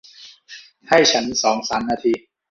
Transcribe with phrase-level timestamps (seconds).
[0.89, 2.13] ให้ฉันสองสามนาที